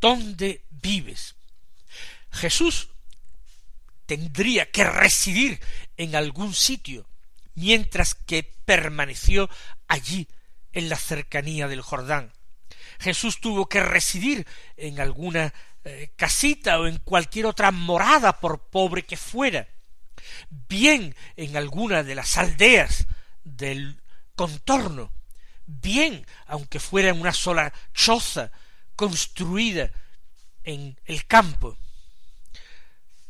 ¿Dónde 0.00 0.64
vives? 0.70 1.34
Jesús 2.30 2.90
tendría 4.06 4.70
que 4.70 4.84
residir 4.84 5.60
en 5.96 6.14
algún 6.14 6.54
sitio, 6.54 7.08
mientras 7.54 8.14
que 8.14 8.44
permaneció 8.64 9.50
allí 9.88 10.28
en 10.72 10.88
la 10.88 10.96
cercanía 10.96 11.66
del 11.66 11.82
Jordán. 11.82 12.32
Jesús 12.98 13.40
tuvo 13.40 13.68
que 13.68 13.80
residir 13.80 14.46
en 14.76 15.00
alguna 15.00 15.52
eh, 15.84 16.12
casita 16.16 16.78
o 16.80 16.86
en 16.86 16.98
cualquier 16.98 17.46
otra 17.46 17.70
morada, 17.70 18.40
por 18.40 18.68
pobre 18.68 19.04
que 19.04 19.16
fuera, 19.16 19.68
bien 20.68 21.14
en 21.36 21.56
alguna 21.56 22.02
de 22.02 22.14
las 22.14 22.36
aldeas 22.36 23.06
del 23.44 24.02
contorno, 24.34 25.12
bien 25.66 26.26
aunque 26.46 26.80
fuera 26.80 27.10
en 27.10 27.20
una 27.20 27.32
sola 27.32 27.72
choza 27.94 28.50
construida 28.96 29.90
en 30.64 30.98
el 31.04 31.26
campo. 31.26 31.78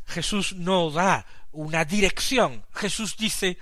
Jesús 0.07 0.55
no 0.55 0.91
da 0.91 1.27
una 1.53 1.85
dirección. 1.85 2.65
Jesús 2.73 3.17
dice, 3.17 3.59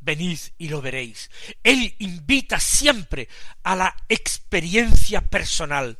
venid 0.00 0.38
y 0.58 0.68
lo 0.68 0.80
veréis. 0.80 1.30
Él 1.62 1.94
invita 1.98 2.60
siempre 2.60 3.28
a 3.62 3.76
la 3.76 3.96
experiencia 4.08 5.20
personal. 5.20 5.98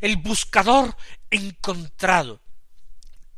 El 0.00 0.16
buscador 0.16 0.96
encontrado 1.30 2.40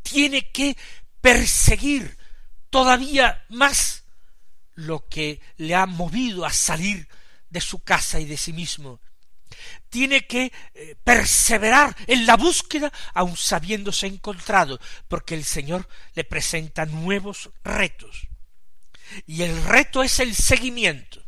tiene 0.02 0.50
que 0.50 0.76
perseguir 1.20 2.16
todavía 2.70 3.44
más 3.48 4.04
lo 4.74 5.08
que 5.08 5.40
le 5.56 5.74
ha 5.74 5.86
movido 5.86 6.44
a 6.44 6.52
salir 6.52 7.08
de 7.50 7.60
su 7.60 7.82
casa 7.82 8.20
y 8.20 8.24
de 8.24 8.36
sí 8.36 8.52
mismo. 8.52 9.00
tiene 9.90 10.26
que 10.26 10.52
eh, 10.74 10.96
perseverar 11.02 11.96
en 12.06 12.24
la 12.24 12.36
búsqueda 12.36 12.92
aun 13.12 13.36
sabiéndose 13.36 14.06
encontrado, 14.06 14.78
porque 15.08 15.34
el 15.34 15.44
Señor 15.44 15.88
le 16.14 16.22
presenta 16.22 16.86
nuevos 16.86 17.50
retos. 17.64 18.29
Y 19.26 19.42
el 19.42 19.62
reto 19.64 20.02
es 20.02 20.20
el 20.20 20.34
seguimiento. 20.34 21.22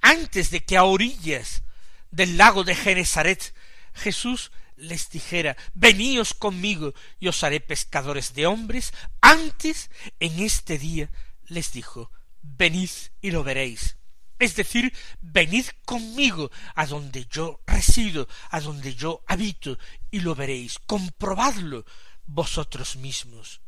Antes 0.00 0.50
de 0.50 0.64
que 0.64 0.76
a 0.76 0.84
orillas 0.84 1.62
del 2.10 2.36
lago 2.36 2.64
de 2.64 2.74
Genezaret 2.74 3.54
Jesús 3.94 4.50
les 4.76 5.10
dijera, 5.10 5.56
veníos 5.74 6.34
conmigo 6.34 6.94
y 7.20 7.28
os 7.28 7.42
haré 7.44 7.60
pescadores 7.60 8.34
de 8.34 8.46
hombres, 8.46 8.92
antes 9.20 9.90
en 10.20 10.40
este 10.40 10.78
día 10.78 11.10
les 11.46 11.72
dijo, 11.72 12.10
venid 12.42 12.90
y 13.20 13.30
lo 13.30 13.44
veréis. 13.44 13.96
Es 14.38 14.56
decir, 14.56 14.92
venid 15.20 15.66
conmigo 15.84 16.50
a 16.74 16.86
donde 16.86 17.26
yo 17.26 17.60
resido, 17.66 18.28
a 18.50 18.60
donde 18.60 18.94
yo 18.94 19.22
habito, 19.26 19.78
y 20.10 20.20
lo 20.20 20.34
veréis, 20.34 20.78
comprobadlo 20.80 21.86
vosotros 22.26 22.96
mismos. 22.96 23.60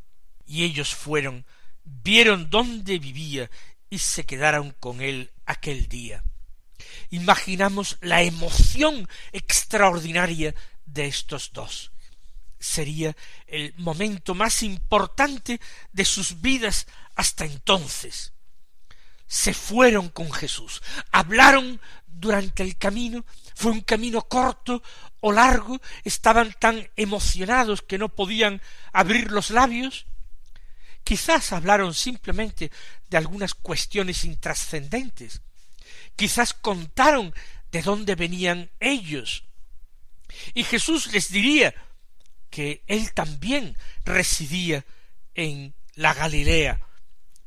Y 0.45 0.63
ellos 0.63 0.93
fueron, 0.93 1.45
vieron 1.87 2.49
dónde 2.49 2.99
vivía, 2.99 3.49
y 3.89 3.99
se 3.99 4.25
quedaron 4.25 4.75
con 4.79 5.01
él 5.01 5.31
aquel 5.45 5.87
día. 5.87 6.23
Imaginamos 7.09 7.97
la 8.01 8.21
emoción 8.21 9.07
extraordinaria 9.31 10.53
de 10.85 11.07
estos 11.07 11.51
dos. 11.53 11.91
Sería 12.59 13.15
el 13.45 13.73
momento 13.77 14.35
más 14.35 14.63
importante 14.63 15.61
de 15.93 16.05
sus 16.05 16.41
vidas 16.41 16.87
hasta 17.15 17.45
entonces. 17.45 18.33
Se 19.25 19.53
fueron 19.53 20.09
con 20.09 20.31
Jesús, 20.31 20.81
hablaron 21.11 21.79
durante 22.07 22.63
el 22.63 22.77
camino, 22.77 23.25
fue 23.55 23.71
un 23.71 23.81
camino 23.81 24.21
corto 24.23 24.81
o 25.19 25.31
largo, 25.31 25.79
estaban 26.03 26.53
tan 26.59 26.89
emocionados 26.95 27.81
que 27.81 27.97
no 27.97 28.09
podían 28.09 28.61
abrir 28.91 29.31
los 29.31 29.49
labios, 29.49 30.05
quizás 31.07 31.53
hablaron 31.53 31.93
simplemente 31.93 32.69
de 33.09 33.15
algunas 33.15 33.53
cuestiones 33.53 34.25
intrascendentes, 34.25 35.41
quizás 36.17 36.53
contaron 36.53 37.33
de 37.71 37.81
dónde 37.81 38.15
venían 38.15 38.69
ellos, 38.81 39.45
y 40.53 40.65
Jesús 40.65 41.13
les 41.13 41.29
diría 41.31 41.73
que 42.49 42.83
él 42.87 43.13
también 43.13 43.77
residía 44.03 44.83
en 45.33 45.73
la 45.93 46.13
Galilea, 46.13 46.81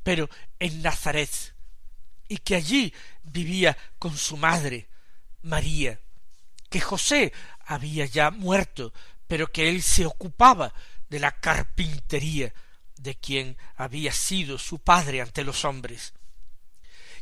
pero 0.02 0.30
en 0.58 0.80
Nazaret, 0.80 1.54
y 2.28 2.38
que 2.38 2.56
allí 2.56 2.94
vivía 3.24 3.76
con 3.98 4.16
su 4.16 4.38
madre, 4.38 4.88
María, 5.42 6.00
que 6.70 6.80
José 6.80 7.34
había 7.66 8.06
ya 8.06 8.30
muerto, 8.30 8.94
pero 9.28 9.52
que 9.52 9.68
él 9.68 9.82
se 9.82 10.06
ocupaba 10.06 10.72
de 11.10 11.18
la 11.18 11.32
carpintería 11.32 12.54
de 13.02 13.16
quien 13.16 13.56
había 13.76 14.12
sido 14.12 14.58
su 14.58 14.78
padre 14.78 15.20
ante 15.20 15.44
los 15.44 15.64
hombres. 15.64 16.14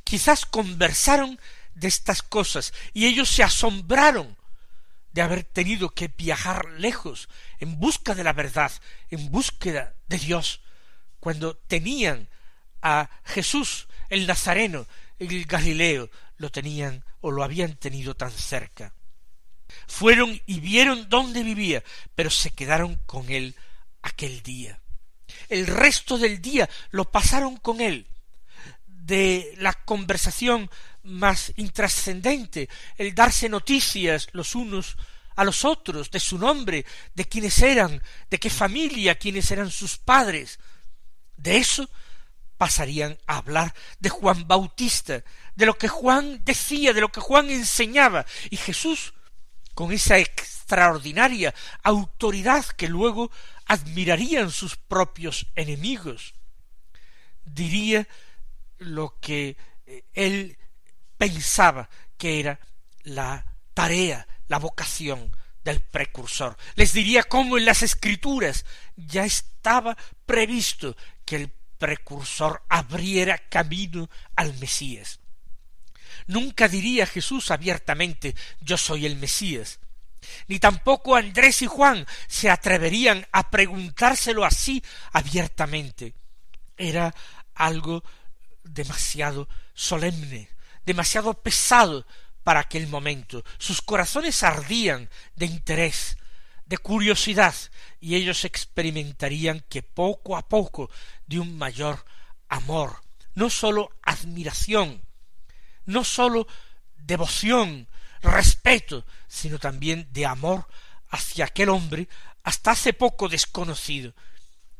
Quizás 0.04 0.46
conversaron 0.46 1.40
de 1.74 1.88
estas 1.88 2.22
cosas 2.22 2.72
y 2.92 3.06
ellos 3.06 3.28
se 3.28 3.42
asombraron 3.42 4.36
de 5.12 5.22
haber 5.22 5.44
tenido 5.44 5.90
que 5.90 6.08
viajar 6.08 6.70
lejos 6.72 7.28
en 7.58 7.78
busca 7.78 8.14
de 8.14 8.24
la 8.24 8.32
verdad, 8.32 8.72
en 9.10 9.30
búsqueda 9.30 9.94
de 10.06 10.18
Dios, 10.18 10.60
cuando 11.20 11.56
tenían 11.56 12.28
a 12.82 13.10
Jesús 13.24 13.88
el 14.08 14.26
Nazareno, 14.26 14.86
el 15.18 15.44
Galileo, 15.46 16.10
lo 16.36 16.50
tenían 16.50 17.04
o 17.20 17.30
lo 17.30 17.42
habían 17.42 17.76
tenido 17.76 18.14
tan 18.14 18.30
cerca. 18.30 18.94
Fueron 19.86 20.40
y 20.46 20.60
vieron 20.60 21.08
dónde 21.08 21.42
vivía, 21.42 21.82
pero 22.14 22.30
se 22.30 22.50
quedaron 22.50 22.96
con 23.06 23.28
él 23.30 23.56
aquel 24.02 24.42
día. 24.42 24.80
El 25.48 25.66
resto 25.66 26.18
del 26.18 26.40
día 26.40 26.68
lo 26.90 27.10
pasaron 27.10 27.56
con 27.56 27.80
él. 27.80 28.06
De 28.86 29.54
la 29.58 29.72
conversación 29.72 30.70
más 31.02 31.52
intrascendente, 31.56 32.68
el 32.96 33.14
darse 33.14 33.48
noticias 33.48 34.28
los 34.32 34.54
unos 34.54 34.96
a 35.36 35.44
los 35.44 35.64
otros 35.64 36.10
de 36.10 36.20
su 36.20 36.36
nombre, 36.36 36.84
de 37.14 37.24
quiénes 37.24 37.62
eran, 37.62 38.02
de 38.28 38.38
qué 38.38 38.50
familia, 38.50 39.14
quiénes 39.14 39.50
eran 39.50 39.70
sus 39.70 39.96
padres. 39.96 40.58
De 41.36 41.56
eso 41.58 41.88
pasarían 42.56 43.16
a 43.26 43.38
hablar 43.38 43.72
de 44.00 44.10
Juan 44.10 44.48
Bautista, 44.48 45.22
de 45.54 45.66
lo 45.66 45.78
que 45.78 45.86
Juan 45.86 46.44
decía, 46.44 46.92
de 46.92 47.00
lo 47.00 47.10
que 47.10 47.20
Juan 47.20 47.50
enseñaba, 47.50 48.26
y 48.50 48.56
Jesús, 48.56 49.14
con 49.74 49.92
esa 49.92 50.18
extraordinaria 50.18 51.54
autoridad 51.84 52.66
que 52.66 52.88
luego 52.88 53.30
admirarían 53.68 54.50
sus 54.50 54.76
propios 54.76 55.46
enemigos, 55.54 56.34
diría 57.44 58.08
lo 58.78 59.18
que 59.20 59.56
eh, 59.86 60.04
él 60.14 60.58
pensaba 61.16 61.88
que 62.16 62.40
era 62.40 62.58
la 63.02 63.44
tarea, 63.74 64.26
la 64.48 64.58
vocación 64.58 65.30
del 65.62 65.80
precursor. 65.80 66.56
Les 66.74 66.92
diría 66.92 67.24
cómo 67.24 67.58
en 67.58 67.66
las 67.66 67.82
escrituras 67.82 68.64
ya 68.96 69.24
estaba 69.24 69.96
previsto 70.24 70.96
que 71.24 71.36
el 71.36 71.52
precursor 71.78 72.62
abriera 72.68 73.38
camino 73.38 74.08
al 74.34 74.58
Mesías. 74.58 75.20
Nunca 76.26 76.68
diría 76.68 77.06
Jesús 77.06 77.50
abiertamente 77.50 78.34
yo 78.60 78.76
soy 78.76 79.06
el 79.06 79.16
Mesías, 79.16 79.78
ni 80.46 80.58
tampoco 80.58 81.16
Andrés 81.16 81.62
y 81.62 81.66
Juan 81.66 82.06
se 82.26 82.50
atreverían 82.50 83.26
a 83.32 83.50
preguntárselo 83.50 84.44
así 84.44 84.82
abiertamente. 85.12 86.14
Era 86.76 87.14
algo 87.54 88.04
demasiado 88.64 89.48
solemne, 89.74 90.48
demasiado 90.84 91.34
pesado 91.34 92.06
para 92.44 92.60
aquel 92.60 92.86
momento. 92.86 93.44
Sus 93.58 93.82
corazones 93.82 94.42
ardían 94.42 95.10
de 95.36 95.46
interés, 95.46 96.16
de 96.66 96.78
curiosidad, 96.78 97.54
y 98.00 98.14
ellos 98.14 98.44
experimentarían 98.44 99.64
que 99.68 99.82
poco 99.82 100.36
a 100.36 100.48
poco 100.48 100.90
de 101.26 101.38
un 101.40 101.58
mayor 101.58 102.04
amor, 102.48 103.02
no 103.34 103.50
sólo 103.50 103.90
admiración, 104.02 105.02
no 105.84 106.04
sólo 106.04 106.46
devoción, 106.96 107.88
respeto, 108.22 109.04
sino 109.26 109.58
también 109.58 110.08
de 110.12 110.26
amor 110.26 110.66
hacia 111.10 111.46
aquel 111.46 111.68
hombre 111.70 112.08
hasta 112.42 112.72
hace 112.72 112.92
poco 112.92 113.28
desconocido, 113.28 114.14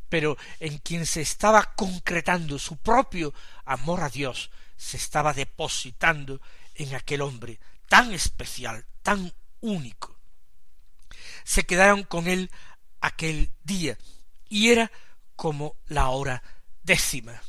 pero 0.08 0.36
en 0.60 0.78
quien 0.78 1.06
se 1.06 1.20
estaba 1.20 1.74
concretando 1.74 2.58
su 2.58 2.76
propio 2.76 3.34
amor 3.64 4.02
a 4.02 4.08
Dios, 4.08 4.50
se 4.76 4.96
estaba 4.96 5.34
depositando 5.34 6.40
en 6.74 6.94
aquel 6.94 7.20
hombre 7.20 7.58
tan 7.88 8.12
especial, 8.12 8.86
tan 9.02 9.32
único. 9.60 10.16
Se 11.44 11.64
quedaron 11.64 12.04
con 12.04 12.26
él 12.26 12.50
aquel 13.00 13.52
día 13.64 13.98
y 14.48 14.70
era 14.70 14.90
como 15.36 15.76
la 15.86 16.08
hora 16.08 16.42
décima, 16.82 17.40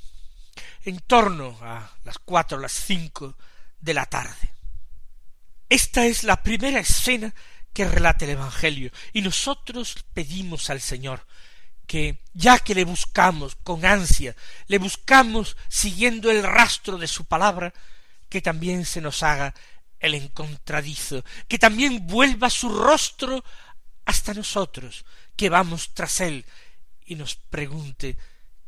en 0.83 0.99
torno 0.99 1.57
a 1.61 1.91
las 2.03 2.17
cuatro, 2.19 2.57
las 2.59 2.71
cinco 2.71 3.35
de 3.79 3.93
la 3.93 4.05
tarde. 4.05 4.58
Esta 5.69 6.05
es 6.05 6.23
la 6.23 6.41
primera 6.41 6.79
escena 6.79 7.33
que 7.73 7.87
relata 7.87 8.25
el 8.25 8.31
Evangelio. 8.31 8.91
Y 9.13 9.21
nosotros 9.21 10.03
pedimos 10.13 10.69
al 10.69 10.81
Señor 10.81 11.25
que 11.85 12.21
ya 12.33 12.59
que 12.59 12.75
le 12.75 12.83
buscamos 12.83 13.55
con 13.55 13.83
ansia, 13.83 14.35
le 14.67 14.77
buscamos 14.77 15.57
siguiendo 15.69 16.29
el 16.29 16.43
rastro 16.43 16.97
de 16.97 17.07
su 17.07 17.25
palabra, 17.25 17.73
que 18.29 18.41
también 18.41 18.85
se 18.85 19.01
nos 19.01 19.23
haga 19.23 19.55
el 19.99 20.13
encontradizo, 20.13 21.23
que 21.47 21.57
también 21.57 22.05
vuelva 22.05 22.51
su 22.51 22.69
rostro 22.69 23.43
hasta 24.05 24.35
nosotros, 24.35 25.03
que 25.35 25.49
vamos 25.49 25.93
tras 25.95 26.21
él, 26.21 26.45
y 27.05 27.15
nos 27.15 27.35
pregunte 27.35 28.17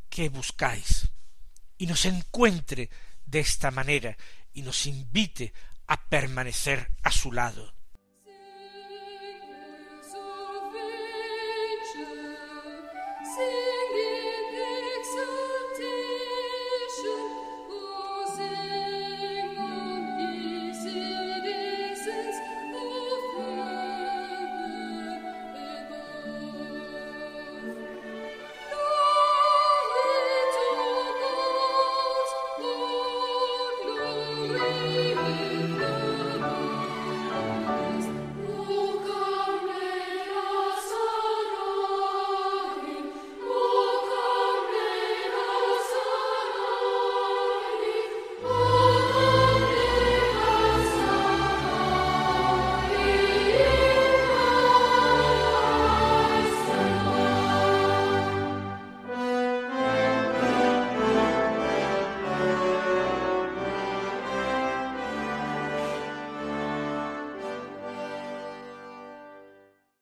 qué 0.10 0.30
buscáis, 0.30 1.08
y 1.78 1.86
nos 1.86 2.06
encuentre 2.06 2.90
de 3.24 3.40
esta 3.40 3.70
manera, 3.70 4.18
y 4.54 4.64
nos 4.64 4.88
invite 4.88 5.54
a 5.92 5.98
permanecer 6.08 6.90
a 7.04 7.12
su 7.12 7.34
lado. 7.34 7.74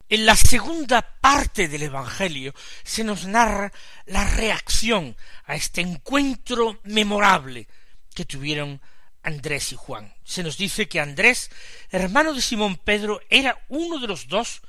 En 0.10 0.26
la 0.26 0.36
segunda 0.36 1.04
parte 1.04 1.68
del 1.68 1.84
Evangelio 1.84 2.56
se 2.84 3.04
nos 3.04 3.28
narra 3.28 3.72
la 4.08 4.24
reacción 4.24 5.16
a 5.46 5.54
este 5.54 5.82
encuentro 5.82 6.80
memorable 6.84 7.68
que 8.16 8.26
tuvieron 8.26 8.82
Andrés 9.22 9.72
y 9.72 9.76
Juan. 9.76 10.12
Se 10.24 10.42
nos 10.42 10.58
dice 10.58 10.88
que 10.88 11.00
Andrés, 11.00 11.52
hermano 11.92 12.34
de 12.34 12.42
Simón 12.42 12.78
Pedro, 12.78 13.22
era 13.30 13.64
uno 13.70 14.00
de 14.00 14.08
los 14.08 14.28
dos 14.28 14.62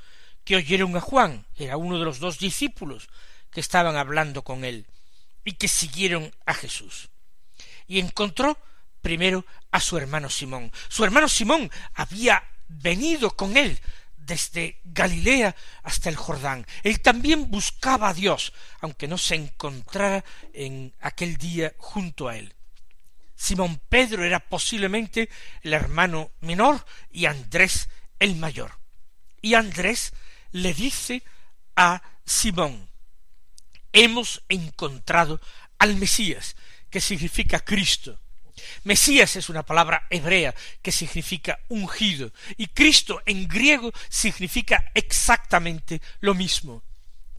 que 0.44 0.56
oyeron 0.56 0.94
a 0.94 1.00
Juan, 1.00 1.46
era 1.56 1.78
uno 1.78 1.98
de 1.98 2.04
los 2.04 2.18
dos 2.18 2.38
discípulos 2.38 3.08
que 3.50 3.60
estaban 3.60 3.96
hablando 3.96 4.42
con 4.42 4.62
él 4.66 4.86
y 5.42 5.52
que 5.52 5.68
siguieron 5.68 6.34
a 6.44 6.52
Jesús. 6.52 7.08
Y 7.86 7.98
encontró 7.98 8.58
primero 9.00 9.46
a 9.70 9.80
su 9.80 9.96
hermano 9.96 10.28
Simón. 10.28 10.70
Su 10.90 11.02
hermano 11.02 11.30
Simón 11.30 11.70
había 11.94 12.44
venido 12.68 13.30
con 13.30 13.56
él 13.56 13.80
desde 14.30 14.80
Galilea 14.84 15.56
hasta 15.82 16.08
el 16.08 16.14
Jordán. 16.14 16.64
Él 16.84 17.00
también 17.00 17.50
buscaba 17.50 18.10
a 18.10 18.14
Dios, 18.14 18.52
aunque 18.80 19.08
no 19.08 19.18
se 19.18 19.34
encontrara 19.34 20.24
en 20.54 20.94
aquel 21.00 21.36
día 21.36 21.74
junto 21.78 22.28
a 22.28 22.36
él. 22.36 22.54
Simón 23.34 23.80
Pedro 23.88 24.24
era 24.24 24.38
posiblemente 24.38 25.28
el 25.62 25.72
hermano 25.72 26.30
menor 26.42 26.86
y 27.10 27.26
Andrés 27.26 27.88
el 28.20 28.36
mayor. 28.36 28.78
Y 29.42 29.54
Andrés 29.54 30.12
le 30.52 30.74
dice 30.74 31.24
a 31.74 32.00
Simón, 32.24 32.88
hemos 33.92 34.44
encontrado 34.48 35.40
al 35.78 35.96
Mesías, 35.96 36.54
que 36.88 37.00
significa 37.00 37.58
Cristo. 37.58 38.20
Mesías 38.84 39.36
es 39.36 39.48
una 39.48 39.64
palabra 39.64 40.06
hebrea 40.10 40.54
que 40.82 40.92
significa 40.92 41.58
ungido 41.68 42.32
y 42.56 42.68
Cristo 42.68 43.22
en 43.26 43.48
griego 43.48 43.92
significa 44.08 44.90
exactamente 44.94 46.00
lo 46.20 46.34
mismo. 46.34 46.82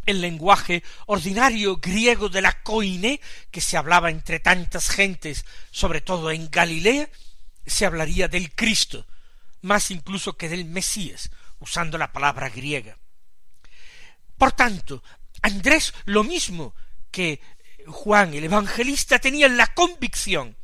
El 0.05 0.21
lenguaje 0.21 0.83
ordinario 1.05 1.77
griego 1.77 2.27
de 2.29 2.41
la 2.41 2.63
coine, 2.63 3.21
que 3.51 3.61
se 3.61 3.77
hablaba 3.77 4.09
entre 4.09 4.39
tantas 4.39 4.89
gentes, 4.89 5.45
sobre 5.69 6.01
todo 6.01 6.31
en 6.31 6.49
Galilea, 6.49 7.09
se 7.65 7.85
hablaría 7.85 8.27
del 8.27 8.53
Cristo, 8.53 9.05
más 9.61 9.91
incluso 9.91 10.33
que 10.33 10.49
del 10.49 10.65
Mesías, 10.65 11.29
usando 11.59 11.97
la 11.97 12.11
palabra 12.11 12.49
griega. 12.49 12.97
Por 14.37 14.53
tanto, 14.53 15.03
Andrés, 15.43 15.93
lo 16.05 16.23
mismo 16.23 16.73
que 17.11 17.39
Juan 17.85 18.33
el 18.33 18.43
Evangelista, 18.43 19.19
tenía 19.19 19.47
la 19.49 19.67
convicción 19.67 20.57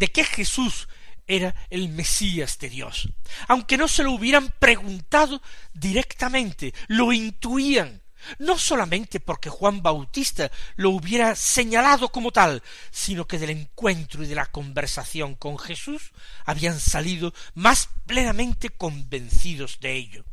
de 0.00 0.08
que 0.08 0.24
Jesús 0.24 0.88
era 1.26 1.54
el 1.68 1.90
Mesías 1.90 2.58
de 2.58 2.70
Dios. 2.70 3.10
Aunque 3.48 3.76
no 3.76 3.86
se 3.86 4.02
lo 4.02 4.12
hubieran 4.12 4.48
preguntado 4.58 5.42
directamente, 5.74 6.72
lo 6.88 7.12
intuían, 7.12 8.00
no 8.38 8.56
solamente 8.56 9.20
porque 9.20 9.50
Juan 9.50 9.82
Bautista 9.82 10.50
lo 10.76 10.90
hubiera 10.90 11.36
señalado 11.36 12.08
como 12.08 12.32
tal, 12.32 12.62
sino 12.90 13.28
que 13.28 13.38
del 13.38 13.50
encuentro 13.50 14.24
y 14.24 14.26
de 14.26 14.34
la 14.34 14.46
conversación 14.46 15.34
con 15.34 15.58
Jesús 15.58 16.12
habían 16.46 16.80
salido 16.80 17.34
más 17.52 17.90
plenamente 18.06 18.70
convencidos 18.70 19.80
de 19.80 19.96
ello. 19.96 20.24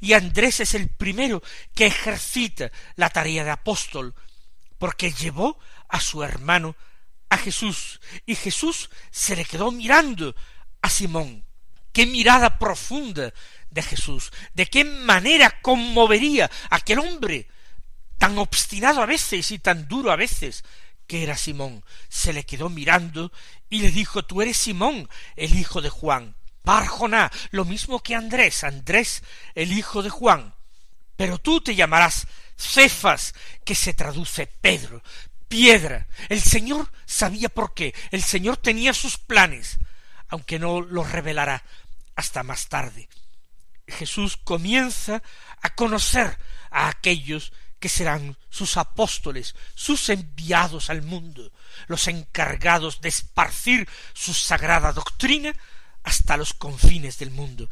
Y 0.00 0.14
Andrés 0.14 0.58
es 0.58 0.74
el 0.74 0.88
primero 0.88 1.40
que 1.72 1.86
ejercita 1.86 2.72
la 2.96 3.10
tarea 3.10 3.44
de 3.44 3.50
apóstol, 3.50 4.12
porque 4.76 5.12
llevó 5.12 5.56
a 5.88 6.00
su 6.00 6.24
hermano 6.24 6.74
a 7.30 7.36
Jesús 7.36 8.00
y 8.26 8.34
Jesús 8.34 8.90
se 9.10 9.36
le 9.36 9.44
quedó 9.44 9.70
mirando 9.70 10.34
a 10.82 10.90
Simón. 10.90 11.44
Qué 11.92 12.06
mirada 12.06 12.58
profunda 12.58 13.32
de 13.70 13.82
Jesús, 13.82 14.30
de 14.54 14.66
qué 14.66 14.84
manera 14.84 15.60
conmovería 15.60 16.50
a 16.70 16.76
aquel 16.76 17.00
hombre 17.00 17.48
tan 18.18 18.38
obstinado 18.38 19.02
a 19.02 19.06
veces 19.06 19.50
y 19.50 19.58
tan 19.58 19.88
duro 19.88 20.10
a 20.10 20.16
veces 20.16 20.64
que 21.06 21.22
era 21.22 21.36
Simón. 21.36 21.84
Se 22.08 22.32
le 22.32 22.44
quedó 22.44 22.68
mirando 22.68 23.32
y 23.70 23.80
le 23.80 23.90
dijo 23.90 24.24
Tú 24.24 24.42
eres 24.42 24.56
Simón, 24.56 25.08
el 25.36 25.58
hijo 25.58 25.80
de 25.80 25.90
Juan. 25.90 26.36
Barjoná, 26.64 27.32
lo 27.50 27.64
mismo 27.64 28.02
que 28.02 28.14
Andrés, 28.14 28.62
Andrés, 28.62 29.22
el 29.54 29.72
hijo 29.72 30.02
de 30.02 30.10
Juan. 30.10 30.54
Pero 31.16 31.38
tú 31.38 31.60
te 31.60 31.74
llamarás 31.74 32.26
Cefas, 32.56 33.34
que 33.64 33.74
se 33.74 33.94
traduce 33.94 34.46
Pedro, 34.46 35.02
piedra. 35.48 36.06
El 36.28 36.40
Señor 36.40 36.90
sabía 37.06 37.48
por 37.48 37.74
qué. 37.74 37.94
El 38.10 38.22
Señor 38.22 38.58
tenía 38.58 38.92
sus 38.94 39.18
planes, 39.18 39.78
aunque 40.28 40.58
no 40.58 40.80
los 40.80 41.10
revelará 41.10 41.64
hasta 42.14 42.42
más 42.42 42.68
tarde. 42.68 43.08
Jesús 43.86 44.36
comienza 44.36 45.22
a 45.62 45.74
conocer 45.74 46.38
a 46.70 46.88
aquellos 46.88 47.52
que 47.80 47.88
serán 47.88 48.36
sus 48.50 48.76
apóstoles, 48.76 49.54
sus 49.74 50.08
enviados 50.08 50.90
al 50.90 51.02
mundo, 51.02 51.52
los 51.86 52.08
encargados 52.08 53.00
de 53.00 53.08
esparcir 53.08 53.88
su 54.12 54.34
sagrada 54.34 54.92
doctrina 54.92 55.54
hasta 56.02 56.36
los 56.36 56.54
confines 56.54 57.18
del 57.18 57.30
mundo. 57.30 57.68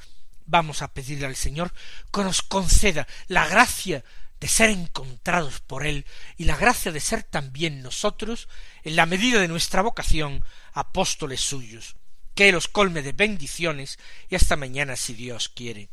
Vamos 0.47 0.81
a 0.81 0.89
pedirle 0.89 1.27
al 1.27 1.37
Señor 1.37 1.73
que 2.13 2.23
nos 2.23 2.43
conceda 2.43 3.07
la 3.27 3.49
gracia 3.49 4.05
de 4.41 4.49
ser 4.49 4.71
encontrados 4.71 5.61
por 5.61 5.87
Él 5.87 6.07
y 6.37 6.45
la 6.45 6.57
gracia 6.57 6.93
de 6.93 7.01
ser 7.01 7.23
también 7.23 7.83
nosotros, 7.83 8.49
en 8.83 8.97
la 8.97 9.07
medida 9.07 9.41
de 9.41 9.49
nuestra 9.49 9.83
vocación, 9.83 10.45
apóstoles 10.73 11.41
suyos. 11.41 11.97
Que 12.35 12.53
los 12.53 12.69
colme 12.69 13.01
de 13.01 13.13
bendiciones 13.13 13.99
y 14.29 14.35
hasta 14.35 14.57
mañana 14.57 14.97
si 14.97 15.15
Dios 15.15 15.49
quiere. 15.49 15.89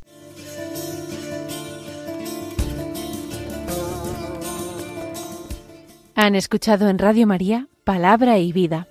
Han 6.16 6.36
escuchado 6.36 6.90
en 6.90 7.00
Radio 7.00 7.26
María 7.26 7.68
Palabra 7.86 8.38
y 8.38 8.52
Vida, 8.52 8.88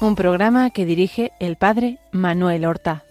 un 0.00 0.14
programa 0.14 0.70
que 0.70 0.84
dirige 0.84 1.32
el 1.40 1.56
Padre 1.56 1.98
Manuel 2.12 2.64
Horta. 2.64 3.04